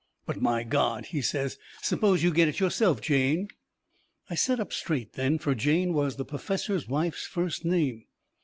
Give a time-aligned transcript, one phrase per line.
[0.25, 3.49] "But, my God," he says, "suppose you get it yourself, Jane!"
[4.31, 8.05] I set up straight then, fur Jane was the perfessor's wife's first name.